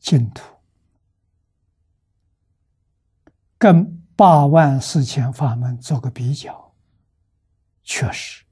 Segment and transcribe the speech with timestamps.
[0.00, 0.42] 净土，
[3.58, 6.74] 跟八万四千法门做个比较，
[7.82, 8.44] 确实，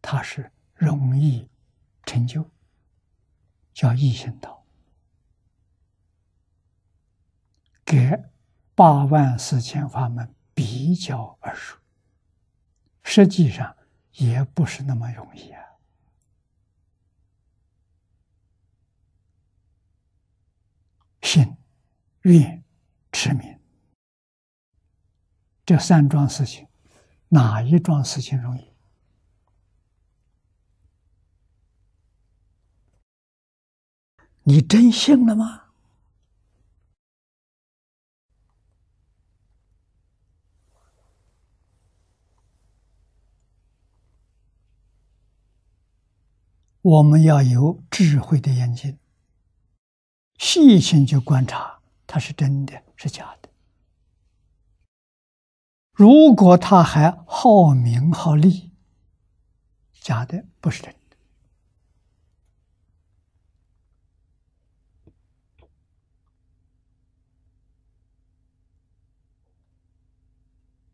[0.00, 1.48] 它是容易
[2.04, 2.48] 成就，
[3.72, 4.64] 叫易行道，
[7.84, 8.22] 给
[8.74, 11.78] 八万四千法门比较而说，
[13.02, 13.76] 实际上
[14.12, 15.62] 也不是那么容易啊。
[21.22, 21.56] 信、
[22.22, 22.62] 愿、
[23.10, 23.58] 持、名，
[25.66, 26.66] 这三桩事情，
[27.28, 28.72] 哪一桩事情容易？
[34.44, 35.60] 你真信了吗？
[46.82, 48.98] 我们要有智慧的眼睛。
[50.38, 51.81] 细心去观察，
[52.12, 53.48] 它是真的是假的。
[55.92, 58.70] 如果他还好名好利，
[59.94, 61.16] 假的不是真的。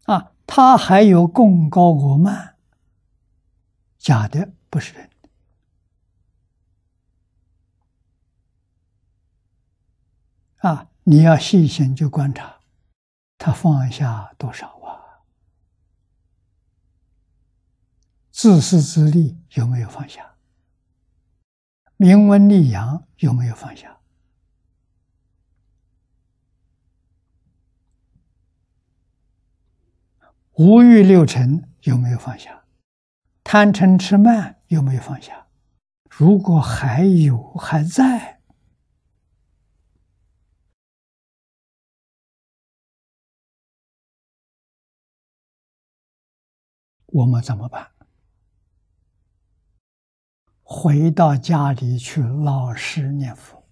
[0.04, 2.56] 啊，他还有功高我慢，
[3.98, 5.10] 假的不是真。
[10.58, 10.87] 啊！
[11.10, 12.56] 你要细心去观察，
[13.38, 15.24] 他放下多少啊？
[18.30, 20.34] 自私自利有没有放下？
[21.96, 23.96] 名闻利养有没有放下？
[30.56, 32.64] 五欲六尘有没有放下？
[33.42, 35.46] 贪嗔痴慢有没有放下？
[36.10, 38.37] 如果还有还在。
[47.08, 47.90] 我们怎么办？
[50.62, 53.66] 回到家里去，老实念佛。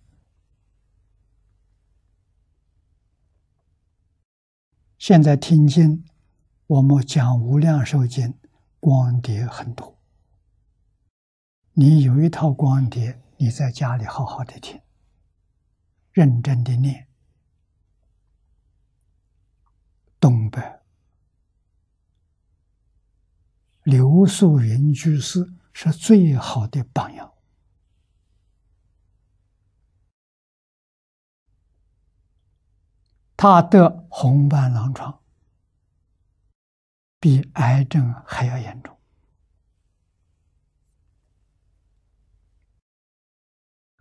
[4.98, 6.04] 现在听经，
[6.66, 8.28] 我们讲《无量寿经》，
[8.80, 9.98] 光碟很多。
[11.72, 14.80] 你有一套光碟，你在家里好好的听，
[16.12, 17.06] 认真的念，
[20.18, 20.75] 东北。
[23.86, 27.32] 刘素云居士是最好的榜样。
[33.36, 35.20] 他得红斑狼疮，
[37.20, 38.98] 比癌症还要严重。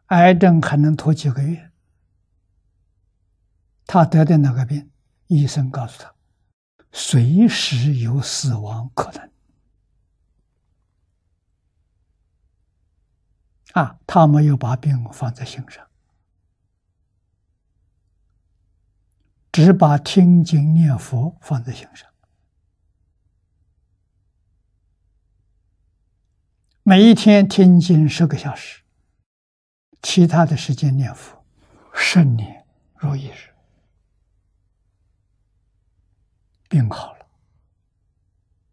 [0.07, 1.71] 癌症还能拖几个月，
[3.85, 4.89] 他得的那个病，
[5.27, 6.15] 医生告诉他，
[6.91, 9.34] 随时有死亡可能。
[13.75, 15.85] 啊，他没有把病放在心上，
[19.51, 22.09] 只把听经念佛放在心上。
[26.83, 28.81] 每一天听经十个小时，
[30.01, 31.43] 其他的时间念佛，
[31.93, 32.65] 十年
[32.95, 33.53] 如一日，
[36.69, 37.27] 病好了，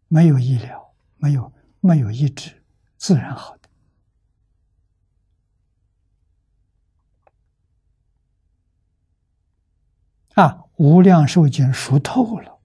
[0.07, 2.63] 没有医疗，没有没有医治，
[2.95, 3.57] 自然好。
[10.35, 12.59] 啊，无量寿经熟透了，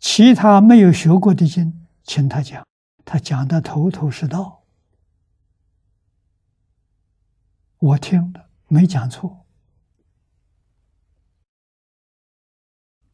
[0.00, 2.66] 其他没有学过的经，请他讲，
[3.04, 4.64] 他讲的头头是道，
[7.78, 9.46] 我听了没讲错，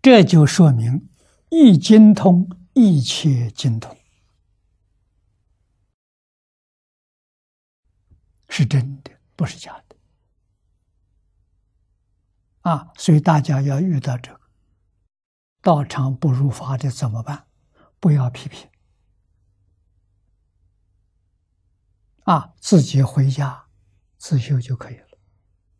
[0.00, 1.10] 这就说明
[1.50, 3.94] 一经通，一切经通，
[8.49, 9.96] 是真的，不是假的。
[12.64, 14.40] 啊，所以大家要遇到这个
[15.61, 17.46] 道场不如法的怎么办？
[18.00, 18.70] 不要批评，
[22.25, 23.66] 啊，自己回家
[24.16, 25.19] 自修就可以了，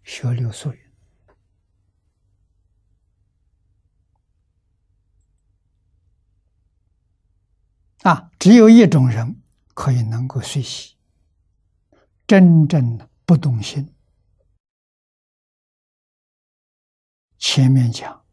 [0.03, 0.79] 学六素云。
[8.03, 9.43] 啊，只有一种人
[9.73, 10.97] 可以能够学习，
[12.27, 13.95] 真正的不动心。
[17.47, 18.25] 前面讲，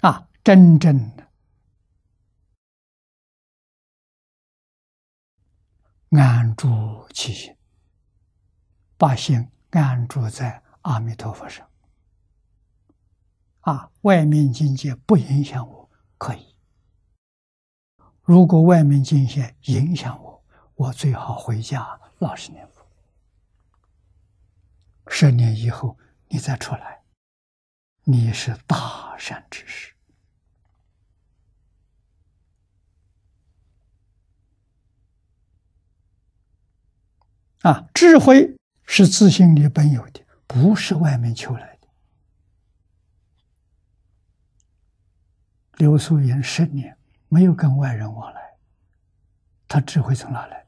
[0.00, 1.30] 啊，真正的
[6.10, 7.56] 安住其心，
[8.98, 11.70] 把心安住在阿弥陀佛上。
[13.60, 15.88] 啊，外面境界不影响我，
[16.18, 16.56] 可以。
[18.22, 20.33] 如果外面境界影响我，
[20.76, 22.86] 我最好回家老实念佛。
[25.06, 25.98] 十年以后
[26.28, 27.02] 你再出来，
[28.02, 29.94] 你是大善之士。
[37.62, 41.88] 啊，智慧是自信里本有的，不是外面求来的。
[45.76, 46.98] 刘素云十年
[47.28, 48.58] 没有跟外人往来，
[49.66, 50.63] 他智慧从哪来？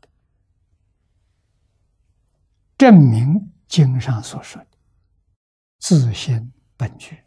[2.76, 4.68] 证明经上所说的
[5.78, 7.22] 自心本具。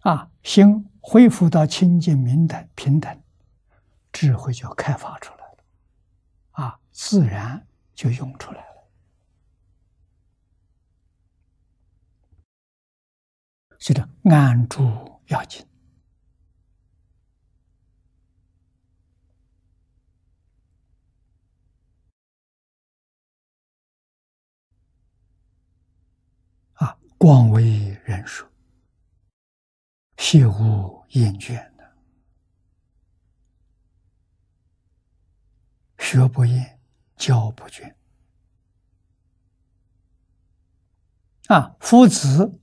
[0.00, 3.22] 啊，心恢复到清净明等平等，
[4.12, 5.56] 智慧就开发出来了，
[6.52, 6.78] 啊。
[6.94, 8.88] 自然就涌出来了，
[13.78, 15.66] 所以安住要紧
[27.22, 27.62] 广为
[28.04, 28.50] 人说，
[30.16, 31.96] 谢无厌倦的，
[36.00, 36.80] 学不厌。
[37.16, 37.94] 教不倦
[41.46, 41.76] 啊！
[41.78, 42.58] 夫子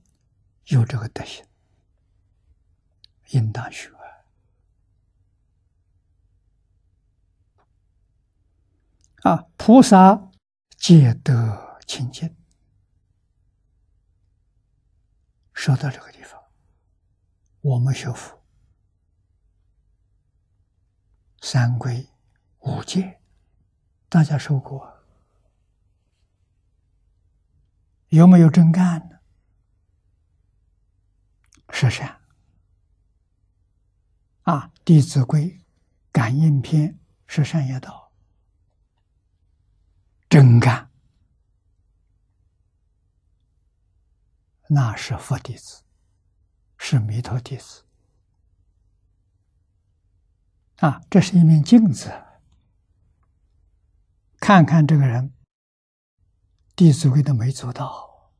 [0.66, 1.46] 有这个德行，
[3.30, 3.90] 应当学
[9.22, 9.46] 啊！
[9.56, 10.30] 菩萨
[10.76, 12.36] 皆得清净。
[15.60, 16.42] 说到这个地方，
[17.60, 18.42] 我们学佛
[21.42, 22.08] 三规
[22.60, 23.20] 五戒。
[24.08, 24.90] 大家受过，
[28.08, 29.18] 有没有真干呢？
[31.68, 32.22] 是善
[34.44, 35.42] 啊，《弟子规》
[36.10, 38.10] 感应篇是善业道，
[40.30, 40.89] 真干
[44.72, 45.82] 那是佛弟子，
[46.78, 47.82] 是弥陀弟子
[50.76, 52.08] 啊，这是一面镜子。
[54.38, 55.30] 看看这个人，
[56.76, 58.30] 《弟子规》都没做到，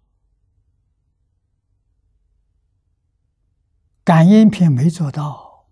[4.05, 5.69] 感应篇没做到，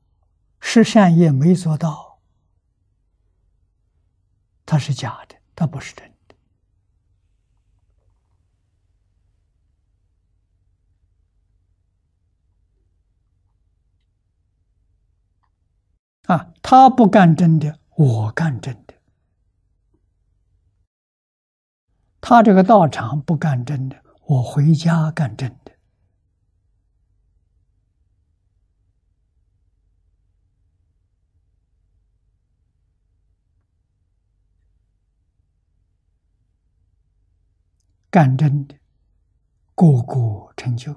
[0.59, 2.21] 十善业没做到，
[4.67, 6.18] 它是假的，它不是真的。
[16.29, 18.93] 啊，他不干真的，我干真的。
[22.21, 23.97] 他这个道场不干真的，
[24.27, 25.73] 我回家干真的。
[38.11, 38.75] 干真的，
[39.75, 40.95] 个个成就。